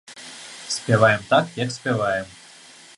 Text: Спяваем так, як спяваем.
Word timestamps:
Спяваем 0.75 1.21
так, 1.31 1.45
як 1.63 1.77
спяваем. 1.77 2.25